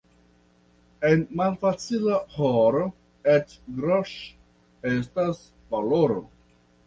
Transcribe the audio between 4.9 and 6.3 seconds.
estas valoro.